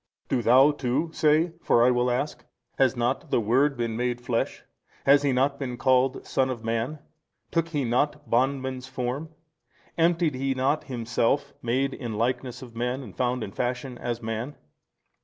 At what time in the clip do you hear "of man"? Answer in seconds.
6.49-6.97